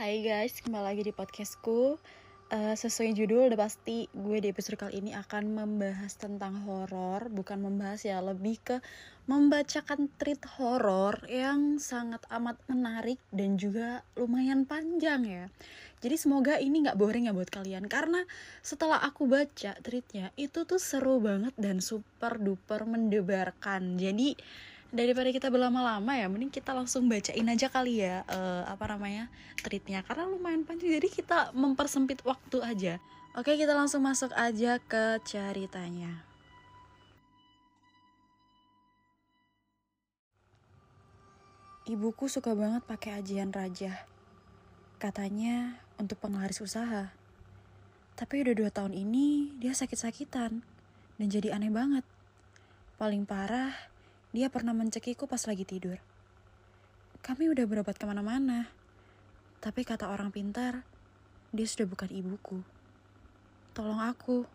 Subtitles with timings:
[0.00, 2.00] Hai guys, kembali lagi di podcastku.
[2.48, 7.28] Uh, Sesuai judul udah pasti gue di episode kali ini akan membahas tentang horor.
[7.28, 8.80] Bukan membahas ya, lebih ke
[9.28, 15.44] membacakan treat horor yang sangat amat menarik dan juga lumayan panjang ya.
[16.00, 18.24] Jadi semoga ini gak boring ya buat kalian Karena
[18.64, 24.00] setelah aku baca treatnya Itu tuh seru banget dan super duper mendebarkan.
[24.00, 24.32] Jadi
[24.90, 29.30] daripada kita berlama-lama ya mending kita langsung bacain aja kali ya uh, apa namanya
[29.62, 30.02] treatnya.
[30.02, 32.94] Karena lumayan panjang jadi kita mempersempit waktu aja.
[33.38, 36.26] Oke kita langsung masuk aja ke ceritanya.
[41.90, 44.06] Ibuku suka banget pakai ajian raja
[45.00, 47.10] katanya untuk penglaris usaha.
[48.14, 50.60] Tapi udah dua tahun ini dia sakit-sakitan.
[51.16, 52.04] Dan jadi aneh banget.
[53.00, 53.89] Paling parah
[54.30, 55.98] dia pernah mencekiku pas lagi tidur.
[57.20, 58.70] Kami udah berobat ke mana-mana.
[59.60, 60.86] Tapi kata orang pintar,
[61.50, 62.62] dia sudah bukan ibuku.
[63.74, 64.46] Tolong aku.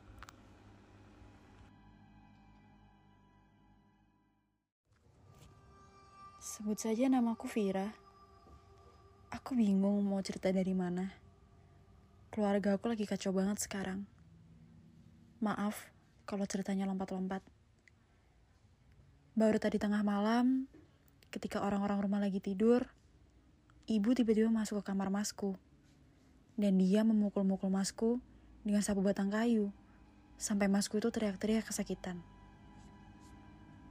[6.39, 7.91] Sebut saja namaku Vira.
[9.35, 11.11] Aku bingung mau cerita dari mana.
[12.31, 14.07] Keluarga aku lagi kacau banget sekarang.
[15.43, 15.91] Maaf
[16.23, 17.54] kalau ceritanya lompat-lompat.
[19.35, 20.63] Baru tadi tengah malam,
[21.27, 22.87] ketika orang-orang rumah lagi tidur,
[23.83, 25.59] ibu tiba-tiba masuk ke kamar masku.
[26.55, 28.23] Dan dia memukul-mukul masku
[28.63, 29.75] dengan sapu batang kayu,
[30.39, 32.23] sampai masku itu teriak-teriak kesakitan.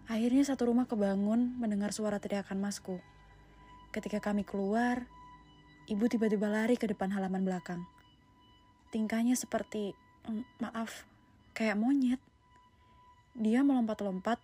[0.08, 3.04] Akhirnya satu rumah kebangun mendengar suara teriakan masku.
[3.92, 5.04] Ketika kami keluar,
[5.92, 7.84] ibu tiba-tiba lari ke depan halaman belakang.
[8.96, 9.92] Tingkahnya seperti,
[10.56, 11.04] maaf,
[11.52, 12.20] kayak monyet.
[13.36, 14.40] Dia melompat-lompat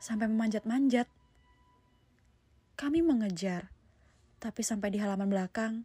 [0.00, 1.04] sampai memanjat-manjat.
[2.80, 3.68] Kami mengejar,
[4.40, 5.84] tapi sampai di halaman belakang,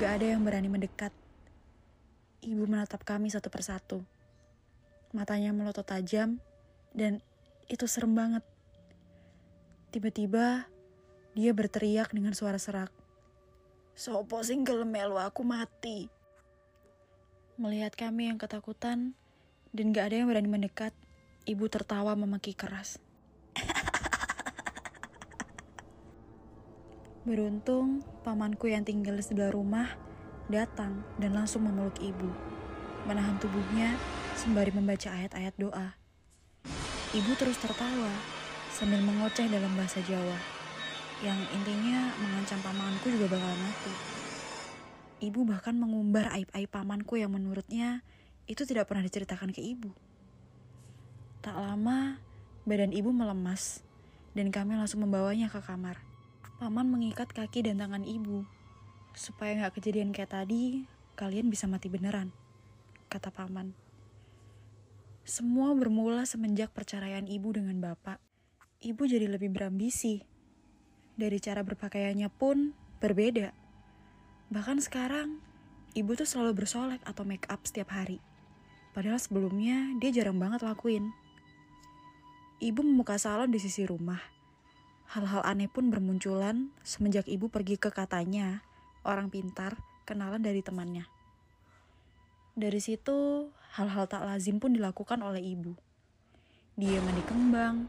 [0.00, 1.12] gak ada yang berani mendekat.
[2.40, 4.00] Ibu menatap kami satu persatu.
[5.12, 6.40] Matanya melotot tajam,
[6.96, 7.20] dan
[7.68, 8.42] itu serem banget.
[9.92, 10.64] Tiba-tiba,
[11.36, 12.88] dia berteriak dengan suara serak.
[13.92, 16.08] Sopo sing melu aku mati.
[17.60, 19.12] Melihat kami yang ketakutan,
[19.76, 20.96] dan gak ada yang berani mendekat,
[21.44, 22.96] ibu tertawa memaki keras.
[27.22, 29.86] Beruntung, pamanku yang tinggal di sebelah rumah
[30.50, 32.26] datang dan langsung memeluk ibu,
[33.06, 33.94] menahan tubuhnya
[34.34, 35.94] sembari membaca ayat-ayat doa.
[37.14, 38.10] Ibu terus tertawa
[38.74, 40.34] sambil mengoceh dalam bahasa Jawa,
[41.22, 43.94] yang intinya mengancam pamanku juga bakal mati.
[45.22, 48.02] Ibu bahkan mengumbar aib-aib pamanku yang menurutnya
[48.50, 49.94] itu tidak pernah diceritakan ke ibu.
[51.38, 52.18] Tak lama,
[52.66, 53.86] badan ibu melemas,
[54.34, 56.11] dan kami langsung membawanya ke kamar.
[56.62, 58.46] Paman mengikat kaki dan tangan ibu.
[59.18, 60.86] Supaya nggak kejadian kayak tadi,
[61.18, 62.30] kalian bisa mati beneran,
[63.10, 63.74] kata paman.
[65.26, 68.22] Semua bermula semenjak perceraian ibu dengan bapak.
[68.78, 70.22] Ibu jadi lebih berambisi.
[71.18, 72.70] Dari cara berpakaiannya pun
[73.02, 73.50] berbeda.
[74.54, 75.42] Bahkan sekarang,
[75.98, 78.22] ibu tuh selalu bersolek atau make up setiap hari.
[78.94, 81.10] Padahal sebelumnya dia jarang banget lakuin.
[82.62, 84.31] Ibu membuka salon di sisi rumah
[85.12, 88.64] Hal-hal aneh pun bermunculan semenjak ibu pergi ke katanya,
[89.04, 89.76] orang pintar,
[90.08, 91.04] kenalan dari temannya.
[92.56, 95.76] Dari situ, hal-hal tak lazim pun dilakukan oleh ibu.
[96.80, 97.84] Dia mandi kembang,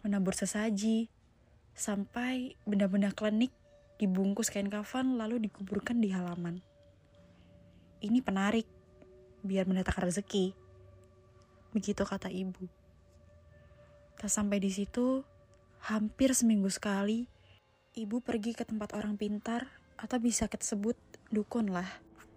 [0.00, 1.12] menabur sesaji,
[1.76, 3.52] sampai benda-benda klinik
[4.00, 6.64] dibungkus kain kafan lalu dikuburkan di halaman.
[8.00, 8.64] Ini penarik,
[9.44, 10.56] biar mendatangkan rezeki.
[11.76, 12.64] Begitu kata ibu.
[14.16, 15.28] Tak sampai di situ,
[15.82, 17.26] Hampir seminggu sekali,
[17.98, 19.66] ibu pergi ke tempat orang pintar
[19.98, 20.94] atau bisa disebut
[21.34, 21.90] dukun lah.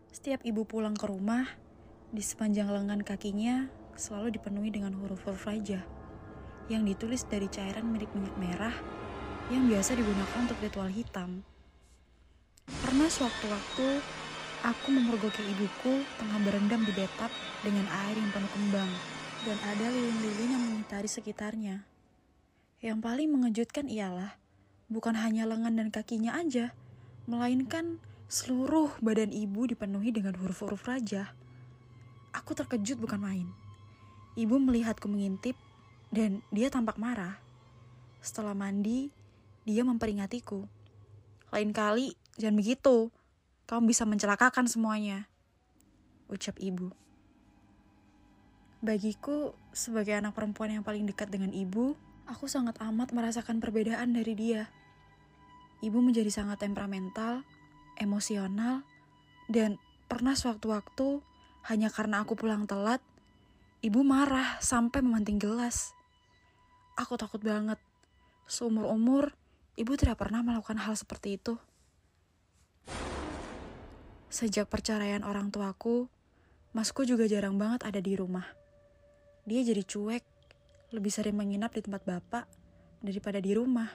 [0.09, 1.45] Setiap ibu pulang ke rumah,
[2.09, 5.85] di sepanjang lengan kakinya selalu dipenuhi dengan huruf-huruf raja
[6.73, 8.73] yang ditulis dari cairan mirip minyak merah
[9.53, 11.45] yang biasa digunakan untuk ritual hitam.
[12.65, 13.87] Pernah sewaktu-waktu
[14.65, 17.29] aku memergoki ibuku tengah berendam di betap
[17.61, 18.89] dengan air yang penuh kembang
[19.45, 21.85] dan ada lilin-lilin yang mengitari sekitarnya.
[22.85, 24.37] Yang paling mengejutkan ialah
[24.93, 26.69] bukan hanya lengan dan kakinya aja,
[27.25, 27.97] melainkan
[28.29, 31.33] seluruh badan ibu dipenuhi dengan huruf-huruf raja.
[32.29, 33.47] Aku terkejut bukan main.
[34.37, 35.57] Ibu melihatku mengintip
[36.13, 37.41] dan dia tampak marah.
[38.21, 39.09] Setelah mandi,
[39.65, 40.69] dia memperingatiku.
[41.49, 43.09] Lain kali, jangan begitu.
[43.65, 45.25] Kamu bisa mencelakakan semuanya.
[46.29, 46.93] Ucap ibu.
[48.85, 54.33] Bagiku, sebagai anak perempuan yang paling dekat dengan ibu, Aku sangat amat merasakan perbedaan dari
[54.33, 54.73] dia.
[55.85, 57.45] Ibu menjadi sangat temperamental,
[58.01, 58.81] emosional,
[59.45, 59.77] dan
[60.09, 61.21] pernah sewaktu-waktu
[61.69, 63.01] hanya karena aku pulang telat,
[63.85, 65.93] ibu marah sampai memanting gelas.
[66.97, 67.77] Aku takut banget.
[68.49, 69.37] Seumur-umur,
[69.77, 71.57] ibu tidak pernah melakukan hal seperti itu.
[74.33, 76.09] Sejak perceraian orang tuaku,
[76.73, 78.45] masku juga jarang banget ada di rumah.
[79.45, 80.34] Dia jadi cuek,
[80.93, 82.45] lebih sering menginap di tempat bapak
[83.01, 83.89] daripada di rumah.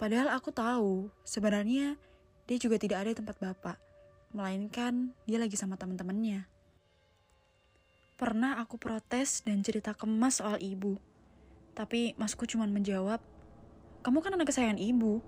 [0.00, 2.00] Padahal aku tahu, sebenarnya
[2.48, 3.76] dia juga tidak ada di tempat bapak,
[4.32, 6.48] melainkan dia lagi sama teman-temannya.
[8.16, 10.96] Pernah aku protes dan cerita ke mas soal ibu.
[11.72, 13.20] Tapi masku cuma menjawab,
[14.00, 15.20] kamu kan anak kesayangan ibu.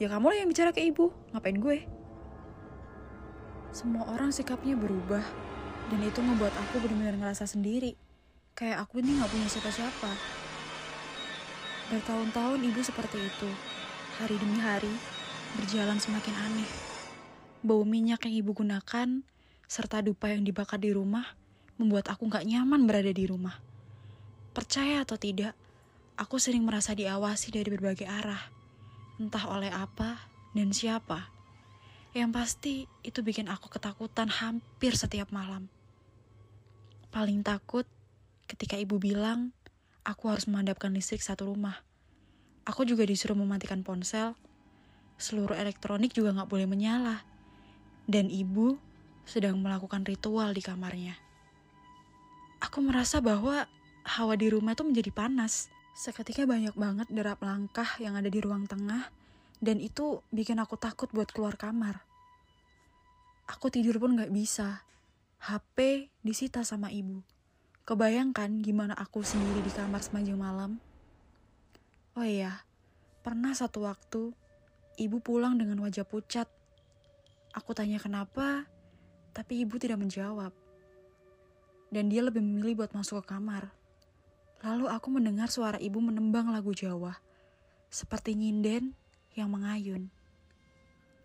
[0.00, 1.84] Ya kamu lah yang bicara ke ibu, ngapain gue?
[3.70, 5.22] Semua orang sikapnya berubah,
[5.92, 7.94] dan itu ngebuat aku benar-benar ngerasa sendiri.
[8.60, 10.12] Kayak aku ini gak punya siapa-siapa.
[11.88, 13.48] Bertahun-tahun ibu seperti itu.
[14.20, 14.92] Hari demi hari,
[15.56, 16.68] berjalan semakin aneh.
[17.64, 19.24] Bau minyak yang ibu gunakan,
[19.64, 21.24] serta dupa yang dibakar di rumah,
[21.80, 23.56] membuat aku gak nyaman berada di rumah.
[24.52, 25.56] Percaya atau tidak,
[26.20, 28.44] aku sering merasa diawasi dari berbagai arah.
[29.16, 31.32] Entah oleh apa dan siapa.
[32.12, 32.74] Yang pasti
[33.08, 35.72] itu bikin aku ketakutan hampir setiap malam.
[37.08, 37.88] Paling takut
[38.50, 39.54] ketika ibu bilang
[40.02, 41.86] aku harus memadamkan listrik satu rumah.
[42.66, 44.34] Aku juga disuruh mematikan ponsel.
[45.22, 47.22] Seluruh elektronik juga gak boleh menyala.
[48.10, 48.74] Dan ibu
[49.22, 51.14] sedang melakukan ritual di kamarnya.
[52.58, 53.70] Aku merasa bahwa
[54.02, 55.70] hawa di rumah itu menjadi panas.
[55.94, 59.12] Seketika banyak banget derap langkah yang ada di ruang tengah
[59.60, 62.02] dan itu bikin aku takut buat keluar kamar.
[63.46, 64.82] Aku tidur pun gak bisa.
[65.40, 67.20] HP disita sama ibu.
[67.90, 70.78] Kebayangkan gimana aku sendiri di kamar sepanjang malam?
[72.14, 72.62] Oh iya,
[73.26, 74.30] pernah satu waktu
[74.94, 76.46] ibu pulang dengan wajah pucat.
[77.50, 78.62] Aku tanya kenapa,
[79.34, 80.54] tapi ibu tidak menjawab.
[81.90, 83.74] Dan dia lebih memilih buat masuk ke kamar.
[84.62, 87.18] Lalu aku mendengar suara ibu menembang lagu Jawa,
[87.90, 88.94] seperti nyinden
[89.34, 90.14] yang mengayun.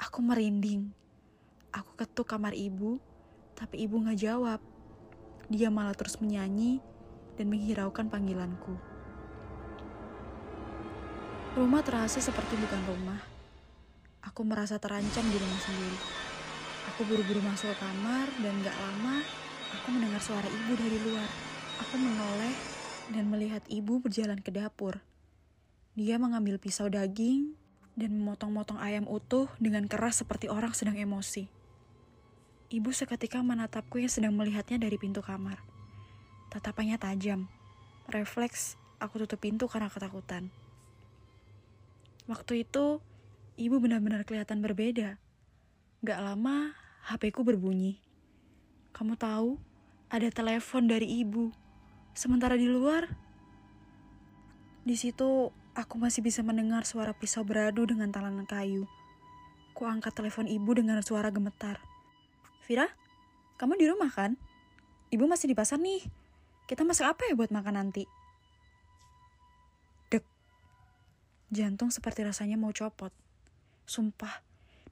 [0.01, 0.89] Aku merinding.
[1.69, 2.97] Aku ketuk kamar ibu,
[3.53, 4.57] tapi ibu gak jawab.
[5.51, 6.81] Dia malah terus menyanyi
[7.37, 8.75] dan menghiraukan panggilanku.
[11.55, 13.21] Rumah terasa seperti bukan rumah.
[14.25, 15.99] Aku merasa terancam di rumah sendiri.
[16.93, 19.23] Aku buru-buru masuk ke kamar dan gak lama
[19.75, 21.29] aku mendengar suara ibu dari luar.
[21.85, 22.55] Aku menoleh
[23.13, 25.03] dan melihat ibu berjalan ke dapur.
[25.93, 27.53] Dia mengambil pisau daging
[27.95, 31.47] dan memotong-motong ayam utuh dengan keras seperti orang sedang emosi.
[32.75, 35.63] Ibu seketika menatapku yang sedang melihatnya dari pintu kamar.
[36.51, 37.47] Tatapannya tajam.
[38.11, 40.51] Refleks, aku tutup pintu karena ketakutan.
[42.27, 42.99] Waktu itu,
[43.55, 45.15] ibu benar-benar kelihatan berbeda.
[46.03, 46.75] Gak lama,
[47.07, 47.95] HP ku berbunyi.
[48.91, 49.55] Kamu tahu,
[50.11, 51.55] ada telepon dari ibu.
[52.11, 53.07] Sementara di luar,
[54.83, 58.87] di situ Aku masih bisa mendengar suara pisau beradu dengan talanan kayu.
[59.75, 61.83] Ku angkat telepon ibu dengan suara gemetar.
[62.65, 62.89] Vira,
[63.61, 64.33] kamu di rumah kan?
[65.13, 66.01] Ibu masih di pasar nih.
[66.65, 68.09] Kita masak apa ya buat makan nanti?
[70.09, 70.25] Dek.
[71.53, 73.13] Jantung seperti rasanya mau copot.
[73.85, 74.41] Sumpah,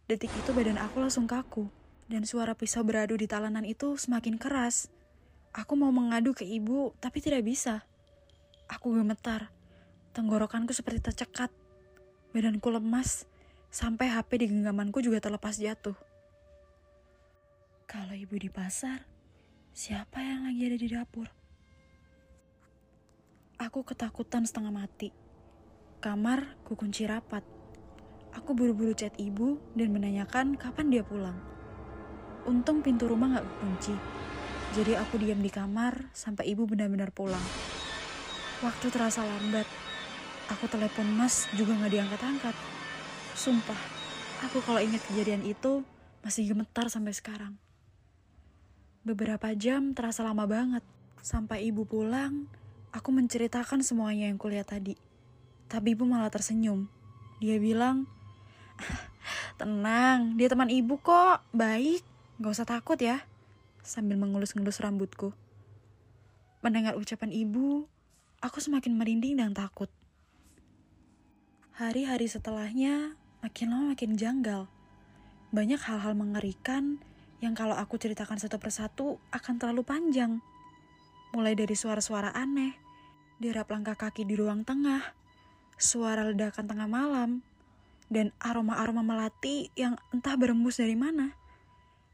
[0.06, 1.66] detik itu badan aku langsung kaku.
[2.06, 4.94] Dan suara pisau beradu di talanan itu semakin keras.
[5.50, 7.82] Aku mau mengadu ke ibu, tapi tidak bisa.
[8.70, 9.50] Aku gemetar
[10.14, 11.50] Tenggorokanku seperti tercekat.
[12.38, 13.26] Badanku lemas,
[13.74, 15.98] sampai HP di genggamanku juga terlepas jatuh.
[17.88, 19.06] Kalau ibu di pasar,
[19.72, 21.28] siapa yang lagi ada di dapur?
[23.60, 25.14] Aku ketakutan setengah mati.
[26.04, 27.46] Kamar ku kunci rapat.
[28.34, 31.38] Aku buru-buru chat ibu dan menanyakan kapan dia pulang.
[32.50, 33.96] Untung pintu rumah gak kunci.
[34.74, 37.46] Jadi aku diam di kamar sampai ibu benar-benar pulang.
[38.66, 39.70] Waktu terasa lambat,
[40.52, 42.56] Aku telepon mas juga gak diangkat-angkat.
[43.32, 43.80] Sumpah,
[44.44, 45.88] aku kalau ingat kejadian itu
[46.20, 47.63] masih gemetar sampai sekarang.
[49.04, 50.84] Beberapa jam terasa lama banget.
[51.20, 52.48] Sampai ibu pulang,
[52.96, 54.96] aku menceritakan semuanya yang kulihat tadi.
[55.68, 56.88] Tapi ibu malah tersenyum.
[57.44, 58.08] Dia bilang,
[59.60, 62.00] Tenang, dia teman ibu kok, baik,
[62.40, 63.24] gak usah takut ya.
[63.84, 65.36] Sambil mengelus-ngelus rambutku.
[66.64, 67.92] Mendengar ucapan ibu,
[68.40, 69.92] aku semakin merinding dan takut.
[71.76, 74.72] Hari-hari setelahnya makin lama makin janggal.
[75.52, 77.04] Banyak hal-hal mengerikan
[77.44, 80.40] yang kalau aku ceritakan satu persatu akan terlalu panjang.
[81.36, 82.72] Mulai dari suara-suara aneh,
[83.36, 85.04] derap langkah kaki di ruang tengah,
[85.76, 87.44] suara ledakan tengah malam,
[88.08, 91.36] dan aroma-aroma melati yang entah berembus dari mana.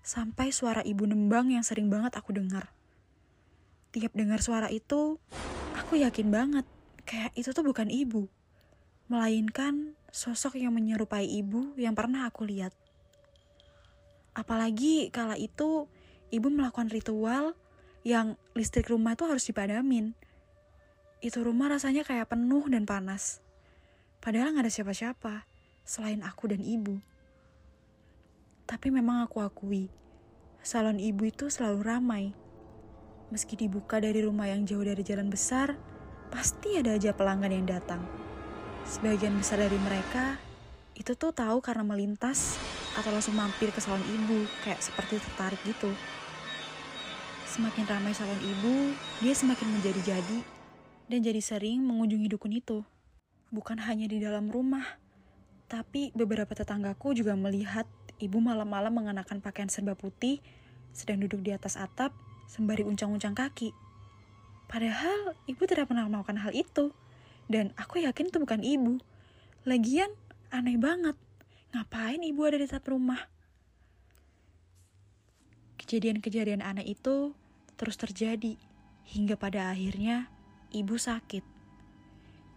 [0.01, 2.73] Sampai suara ibu nembang yang sering banget aku dengar.
[3.93, 5.21] Tiap dengar suara itu,
[5.77, 6.65] aku yakin banget
[7.05, 8.25] kayak itu tuh bukan ibu.
[9.13, 12.73] Melainkan sosok yang menyerupai ibu yang pernah aku lihat.
[14.39, 15.91] Apalagi kala itu
[16.31, 17.59] ibu melakukan ritual
[18.07, 20.15] yang listrik rumah itu harus dipadamin.
[21.19, 23.43] Itu rumah rasanya kayak penuh dan panas.
[24.23, 25.43] Padahal nggak ada siapa-siapa
[25.83, 27.03] selain aku dan ibu.
[28.63, 29.91] Tapi memang aku akui,
[30.63, 32.25] salon ibu itu selalu ramai.
[33.35, 35.75] Meski dibuka dari rumah yang jauh dari jalan besar,
[36.31, 37.99] pasti ada aja pelanggan yang datang.
[38.87, 40.39] Sebagian besar dari mereka
[40.95, 42.55] itu tuh tahu karena melintas
[42.99, 45.89] atau langsung mampir ke salon ibu, kayak seperti tertarik gitu.
[47.47, 50.39] Semakin ramai salon ibu, dia semakin menjadi-jadi
[51.09, 52.83] dan jadi sering mengunjungi dukun itu.
[53.49, 54.99] Bukan hanya di dalam rumah,
[55.65, 57.89] tapi beberapa tetanggaku juga melihat
[58.21, 60.43] ibu malam-malam mengenakan pakaian serba putih,
[60.93, 62.13] sedang duduk di atas atap
[62.45, 63.73] sembari uncang-uncang kaki.
[64.69, 66.93] Padahal ibu tidak pernah melakukan hal itu.
[67.49, 69.01] Dan aku yakin itu bukan ibu.
[69.65, 70.13] Lagian,
[70.53, 71.17] aneh banget.
[71.69, 73.21] Ngapain ibu ada di atap rumah?
[75.77, 77.37] Kejadian-kejadian aneh itu
[77.77, 78.57] terus terjadi
[79.05, 80.33] hingga pada akhirnya
[80.73, 81.45] ibu sakit.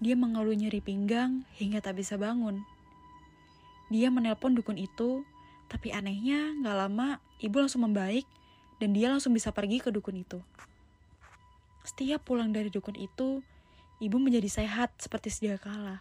[0.00, 2.64] Dia mengeluh nyeri pinggang hingga tak bisa bangun.
[3.92, 5.28] Dia menelpon dukun itu,
[5.68, 8.24] tapi anehnya gak lama ibu langsung membaik
[8.80, 10.40] dan dia langsung bisa pergi ke dukun itu.
[11.84, 13.44] Setiap pulang dari dukun itu,
[14.00, 16.00] ibu menjadi sehat seperti sedia kala.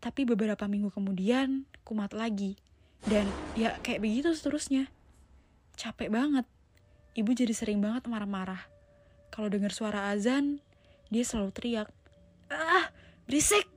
[0.00, 2.56] Tapi beberapa minggu kemudian, kumat lagi.
[3.04, 4.88] Dan ya kayak begitu seterusnya.
[5.76, 6.48] Capek banget.
[7.16, 8.64] Ibu jadi sering banget marah-marah.
[9.28, 10.58] Kalau dengar suara azan,
[11.12, 11.88] dia selalu teriak,
[12.48, 12.88] "Ah,
[13.28, 13.68] berisik!"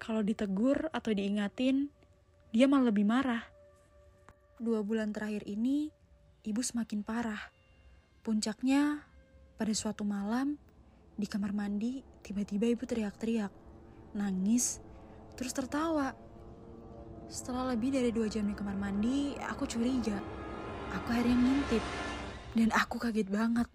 [0.00, 1.92] Kalau ditegur atau diingatin,
[2.50, 3.44] dia malah lebih marah.
[4.56, 5.92] Dua bulan terakhir ini,
[6.44, 7.52] ibu semakin parah.
[8.24, 9.04] Puncaknya,
[9.60, 10.56] pada suatu malam,
[11.20, 13.52] di kamar mandi, tiba-tiba ibu teriak-teriak,
[14.14, 14.82] nangis,
[15.38, 16.14] terus tertawa.
[17.30, 20.18] Setelah lebih dari dua jam di kamar mandi, aku curiga.
[20.98, 21.84] Aku akhirnya ngintip.
[22.58, 23.70] Dan aku kaget banget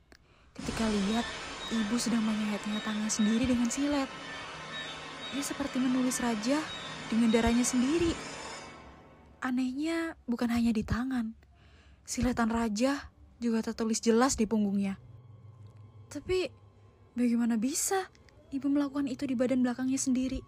[0.55, 1.23] ketika lihat
[1.71, 4.09] ibu sedang menyayat-nyayat tangan sendiri dengan silet.
[5.31, 6.59] Dia seperti menulis raja
[7.07, 8.11] dengan darahnya sendiri.
[9.39, 11.31] Anehnya bukan hanya di tangan.
[12.03, 14.99] Siletan raja juga tertulis jelas di punggungnya.
[16.11, 16.51] Tapi
[17.15, 18.07] bagaimana bisa
[18.55, 20.39] ibu melakukan itu di badan belakangnya sendiri?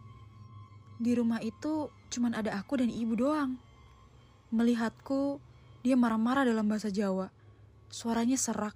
[0.97, 3.59] Di rumah itu cuman ada aku dan ibu doang.
[4.49, 5.43] Melihatku,
[5.83, 7.27] dia marah-marah dalam bahasa Jawa.
[7.91, 8.73] Suaranya serak,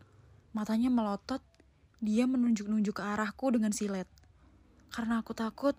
[0.52, 1.40] matanya melotot,
[2.04, 4.06] dia menunjuk-nunjuk ke arahku dengan silet.
[4.92, 5.74] Karena aku takut,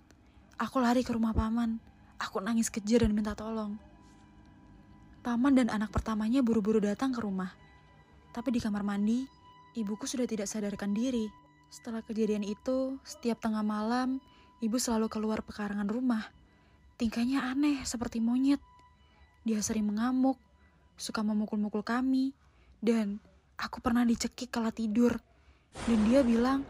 [0.56, 1.76] aku lari ke rumah paman.
[2.16, 3.76] Aku nangis kejar dan minta tolong.
[5.20, 7.52] Paman dan anak pertamanya buru-buru datang ke rumah.
[8.32, 9.26] Tapi di kamar mandi,
[9.76, 11.41] ibuku sudah tidak sadarkan diri.
[11.72, 14.20] Setelah kejadian itu, setiap tengah malam,
[14.60, 16.28] ibu selalu keluar pekarangan rumah.
[17.00, 18.60] Tingkahnya aneh seperti monyet.
[19.48, 20.36] Dia sering mengamuk,
[21.00, 22.36] suka memukul-mukul kami,
[22.84, 23.16] dan
[23.56, 25.16] aku pernah dicekik kala tidur.
[25.88, 26.60] Dan dia bilang,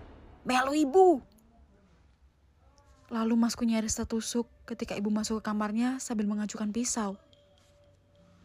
[0.47, 1.19] Melu ibu!
[3.11, 7.19] Lalu masku nyaris tertusuk ketika ibu masuk ke kamarnya sambil mengacukan pisau.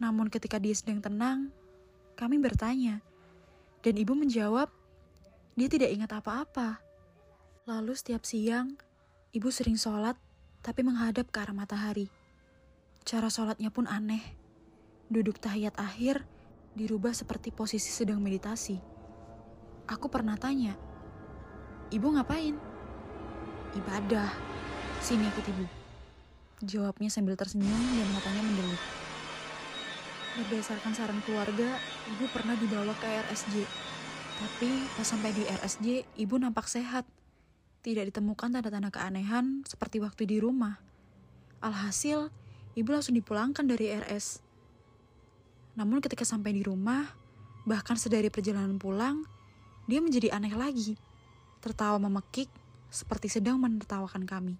[0.01, 1.53] Namun ketika dia sedang tenang,
[2.17, 2.97] kami bertanya.
[3.85, 4.73] Dan ibu menjawab,
[5.57, 6.79] dia tidak ingat apa-apa.
[7.65, 8.77] Lalu setiap siang,
[9.33, 10.15] ibu sering sholat
[10.61, 12.07] tapi menghadap ke arah matahari.
[13.03, 14.21] Cara sholatnya pun aneh
[15.09, 16.23] duduk tahiyat akhir
[16.77, 18.77] dirubah seperti posisi sedang meditasi.
[19.87, 20.75] Aku pernah tanya,
[21.87, 22.51] Ibu ngapain?
[23.79, 24.27] Ibadah.
[24.99, 25.63] Sini ikut ibu.
[26.67, 28.83] Jawabnya sambil tersenyum dan matanya mendelik.
[30.35, 31.79] Berdasarkan saran keluarga,
[32.11, 33.63] ibu pernah dibawa ke RSJ.
[34.37, 37.09] Tapi pas sampai di RSJ, ibu nampak sehat.
[37.81, 40.77] Tidak ditemukan tanda-tanda keanehan seperti waktu di rumah.
[41.57, 42.29] Alhasil,
[42.77, 44.45] ibu langsung dipulangkan dari RS.
[45.73, 47.05] Namun ketika sampai di rumah,
[47.65, 49.25] bahkan sedari perjalanan pulang,
[49.89, 50.93] dia menjadi aneh lagi.
[51.57, 52.49] Tertawa memekik
[52.93, 54.55] seperti sedang menertawakan kami.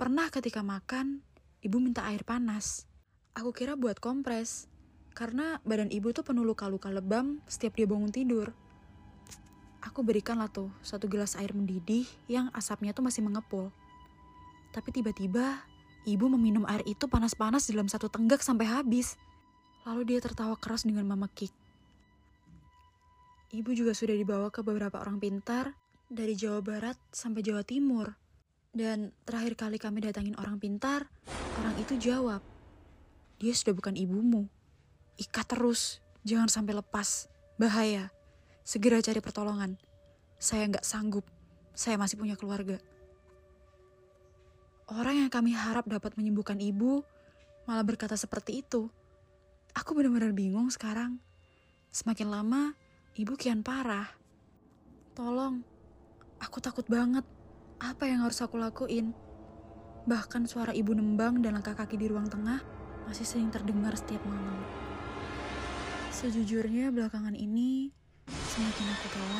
[0.00, 1.20] Pernah ketika makan,
[1.60, 2.88] ibu minta air panas.
[3.36, 4.72] Aku kira buat kompres,
[5.14, 8.50] karena badan ibu tuh penuh luka-luka lebam setiap dia bangun tidur.
[9.80, 13.70] Aku berikanlah tuh satu gelas air mendidih yang asapnya tuh masih mengepul.
[14.74, 15.62] Tapi tiba-tiba
[16.04, 19.16] Ibu meminum air itu panas-panas dalam satu tenggak sampai habis.
[19.88, 21.48] Lalu dia tertawa keras dengan mama Kik.
[23.56, 25.72] Ibu juga sudah dibawa ke beberapa orang pintar
[26.12, 28.12] dari Jawa Barat sampai Jawa Timur.
[28.68, 31.08] Dan terakhir kali kami datangin orang pintar,
[31.62, 32.44] orang itu jawab,
[33.40, 34.50] dia sudah bukan ibumu.
[35.14, 37.30] Ikat terus, jangan sampai lepas.
[37.54, 38.10] Bahaya.
[38.66, 39.78] Segera cari pertolongan.
[40.42, 41.22] Saya nggak sanggup.
[41.74, 42.82] Saya masih punya keluarga.
[44.90, 47.00] Orang yang kami harap dapat menyembuhkan ibu
[47.64, 48.92] malah berkata seperti itu.
[49.72, 51.16] Aku benar-benar bingung sekarang.
[51.88, 52.76] Semakin lama,
[53.16, 54.10] ibu kian parah.
[55.14, 55.62] Tolong,
[56.42, 57.24] aku takut banget.
[57.80, 59.14] Apa yang harus aku lakuin?
[60.04, 62.60] Bahkan suara ibu nembang dan langkah kaki di ruang tengah
[63.08, 64.58] masih sering terdengar setiap malam.
[66.24, 67.92] Sejujurnya belakangan ini,
[68.24, 69.38] semakin aku tahu,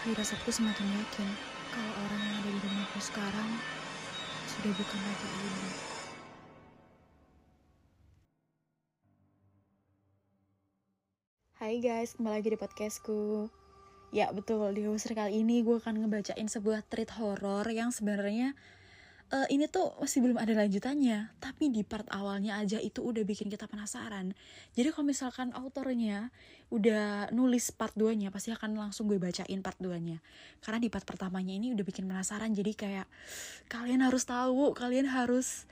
[0.00, 1.28] firasatku semakin yakin
[1.76, 3.50] kalau orang yang ada di rumahku sekarang
[4.48, 5.68] sudah bukan lagi ibu.
[11.60, 13.52] Hai guys, kembali lagi di podcastku.
[14.08, 18.56] Ya betul, di host kali ini gue akan ngebacain sebuah treat horror yang sebenarnya
[19.30, 21.30] uh, ini tuh masih belum ada lanjutannya.
[21.38, 24.34] Tapi di part awalnya aja itu udah bikin kita penasaran.
[24.74, 26.34] Jadi kalau misalkan autornya
[26.70, 30.22] udah nulis part 2-nya, pasti akan langsung gue bacain part 2-nya.
[30.62, 33.06] Karena di part pertamanya ini udah bikin penasaran, jadi kayak
[33.66, 35.66] kalian harus tahu, kalian harus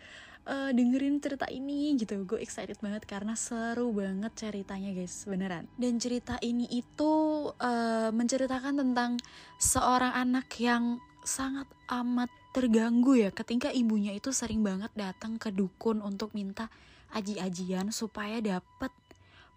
[0.48, 6.00] uh, dengerin cerita ini gitu gue excited banget karena seru banget ceritanya guys beneran dan
[6.00, 7.12] cerita ini itu
[7.52, 9.20] uh, menceritakan tentang
[9.60, 16.00] seorang anak yang sangat amat terganggu ya ketika ibunya itu sering banget datang ke dukun
[16.00, 16.72] untuk minta
[17.12, 18.92] aji-ajian supaya dapat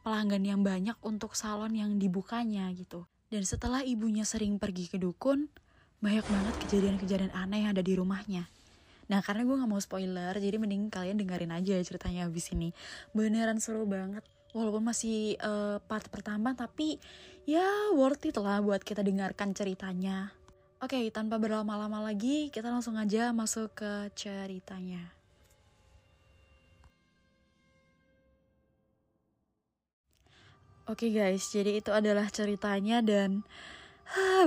[0.02, 3.06] pelanggan yang banyak untuk salon yang dibukanya gitu.
[3.32, 5.48] Dan setelah ibunya sering pergi ke dukun,
[6.04, 8.50] banyak banget kejadian-kejadian aneh yang ada di rumahnya.
[9.12, 12.72] Nah karena gue gak mau spoiler Jadi mending kalian dengerin aja ceritanya habis ini
[13.12, 14.24] Beneran seru banget
[14.56, 16.96] Walaupun masih uh, part pertama Tapi
[17.44, 20.32] ya worth it lah buat kita dengarkan ceritanya
[20.82, 25.14] Oke okay, tanpa berlama-lama lagi Kita langsung aja masuk ke ceritanya.
[30.90, 33.46] Oke okay guys, jadi itu adalah ceritanya dan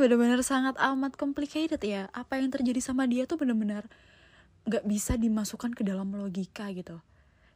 [0.02, 2.10] bener-bener sangat amat complicated ya.
[2.10, 3.86] Apa yang terjadi sama dia tuh bener-bener
[4.66, 6.98] nggak bisa dimasukkan ke dalam logika gitu.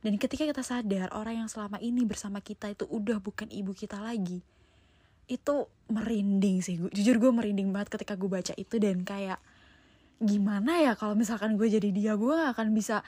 [0.07, 3.99] Dan ketika kita sadar orang yang selama ini bersama kita itu udah bukan ibu kita
[3.99, 4.47] lagi
[5.29, 6.81] itu merinding sih.
[6.81, 9.41] Jujur gue merinding banget ketika gue baca itu dan kayak
[10.19, 13.05] gimana ya kalau misalkan gue jadi dia gue gak akan bisa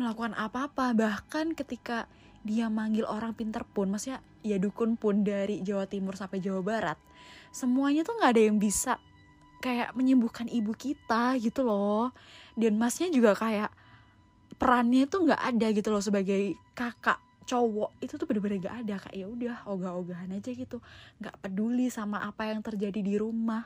[0.00, 0.96] melakukan apa-apa.
[0.96, 2.08] Bahkan ketika
[2.42, 6.98] dia manggil orang pinter pun maksudnya ya dukun pun dari Jawa Timur sampai Jawa Barat
[7.50, 9.00] semuanya tuh nggak ada yang bisa
[9.58, 12.14] kayak menyembuhkan ibu kita gitu loh.
[12.54, 13.70] Dan masnya juga kayak
[14.58, 19.16] perannya tuh nggak ada gitu loh sebagai kakak cowok itu tuh bener-bener gak ada kayak
[19.16, 20.84] ya udah ogah-ogahan aja gitu.
[21.16, 23.64] Nggak peduli sama apa yang terjadi di rumah.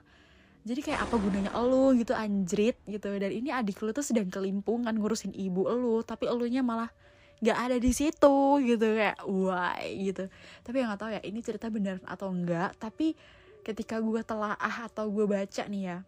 [0.62, 3.10] Jadi kayak apa gunanya elu gitu anjrit gitu.
[3.18, 6.94] Dan ini adik lu tuh sedang kelimpungan ngurusin ibu elu tapi elunya malah
[7.42, 9.82] nggak ada di situ gitu kayak why?
[9.98, 10.30] gitu.
[10.62, 13.18] Tapi yang nggak tahu ya ini cerita beneran atau enggak tapi
[13.66, 15.98] ketika gue telaah atau gue baca nih ya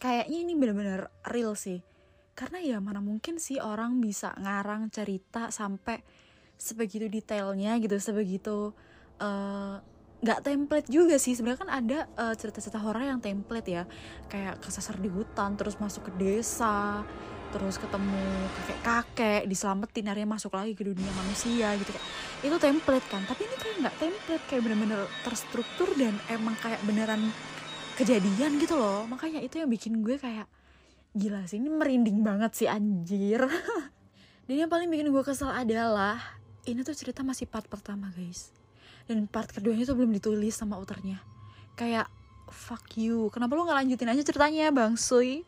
[0.00, 1.84] kayaknya ini bener-bener real sih.
[2.34, 6.00] Karena ya mana mungkin sih orang bisa ngarang cerita sampai
[6.60, 8.76] sebegitu detailnya gitu sebegitu
[9.16, 9.80] uh,
[10.20, 11.32] nggak template juga sih.
[11.32, 13.82] Sebenarnya kan ada uh, cerita-cerita horor yang template ya.
[14.28, 17.04] Kayak kesasar di hutan terus masuk ke desa
[17.50, 21.90] terus ketemu kakek-kakek diselamatin akhirnya masuk lagi ke dunia manusia gitu.
[21.90, 22.04] Kayak
[22.46, 23.22] itu template kan.
[23.26, 27.32] Tapi ini kayak nggak template kayak bener-bener terstruktur dan emang kayak beneran
[27.98, 29.02] kejadian gitu loh.
[29.10, 30.46] Makanya itu yang bikin gue kayak
[31.10, 33.42] gila sih ini merinding banget sih anjir.
[34.46, 36.18] Dan yang paling bikin gue kesel adalah
[36.72, 38.54] ini tuh cerita masih part pertama guys.
[39.10, 41.18] Dan part keduanya tuh belum ditulis sama autornya
[41.80, 42.06] kayak
[42.52, 43.32] fuck you.
[43.32, 45.40] Kenapa lo nggak lanjutin aja ceritanya bang Sui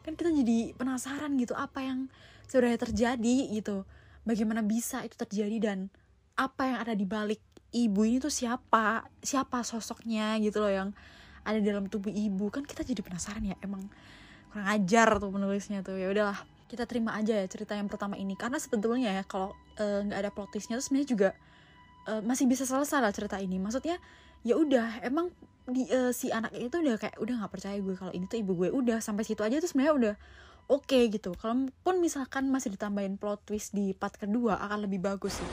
[0.00, 2.06] kan kita jadi penasaran gitu apa yang
[2.46, 3.82] sebenarnya terjadi gitu.
[4.22, 5.78] Bagaimana bisa itu terjadi dan
[6.38, 7.42] apa yang ada di balik
[7.74, 9.02] ibu ini tuh siapa?
[9.18, 10.88] Siapa sosoknya gitu loh yang
[11.42, 12.48] ada dalam tubuh ibu.
[12.54, 13.90] Kan kita jadi penasaran ya emang
[14.54, 15.98] kurang ajar tuh penulisnya tuh.
[15.98, 16.38] Ya udahlah
[16.70, 18.38] kita terima aja ya cerita yang pertama ini.
[18.38, 21.28] Karena sebetulnya ya kalau eh, nggak uh, ada plot twistnya tuh sebenarnya juga
[22.06, 23.58] uh, masih bisa selesai lah cerita ini.
[23.58, 23.98] Maksudnya
[24.46, 25.34] ya udah emang
[25.66, 28.54] di uh, si anak itu udah kayak udah nggak percaya gue kalau ini tuh ibu
[28.54, 28.70] gue.
[28.70, 30.14] Udah sampai situ aja tuh sebenarnya udah
[30.70, 31.34] oke okay, gitu.
[31.34, 35.50] Kalaupun misalkan masih ditambahin plot twist di part kedua akan lebih bagus sih.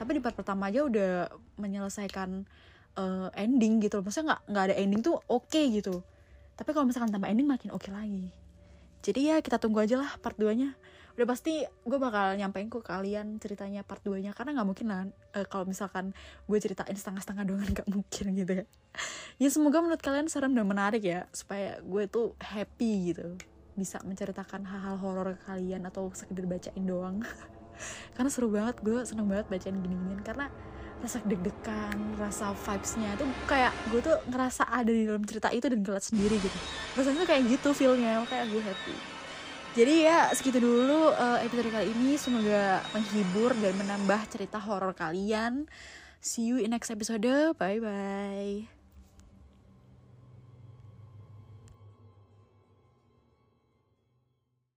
[0.00, 1.28] Tapi di part pertama aja udah
[1.60, 2.48] menyelesaikan
[2.96, 6.00] uh, ending gitu maksudnya nggak nggak ada ending tuh oke okay, gitu.
[6.56, 8.45] Tapi kalau misalkan tambah ending makin oke okay lagi
[9.04, 10.76] jadi ya kita tunggu aja lah part 2 nya
[11.16, 15.00] udah pasti gue bakal nyampein ke kalian ceritanya part 2 nya karena nggak mungkin lah
[15.32, 16.12] uh, kalau misalkan
[16.44, 18.66] gue ceritain setengah-setengah doang nggak mungkin gitu ya
[19.36, 23.36] ya semoga menurut kalian serem dan menarik ya supaya gue tuh happy gitu.
[23.76, 27.20] Bisa menceritakan hal-hal horor ke kalian atau sekedar bacain doang.
[28.16, 30.24] Karena seru banget gue seneng banget bacain gini-ginian.
[30.24, 30.48] Karena
[30.96, 35.80] rasa deg-degan rasa vibesnya itu kayak gue tuh ngerasa ada di dalam cerita itu dan
[35.84, 36.58] ngeliat sendiri gitu.
[36.96, 38.96] Rasanya kayak gitu feelnya kayak gue happy.
[39.76, 42.16] Jadi ya segitu dulu uh, episode kali ini.
[42.16, 45.68] Semoga menghibur dan menambah cerita horor kalian.
[46.24, 47.28] See you in next episode.
[47.60, 48.75] Bye bye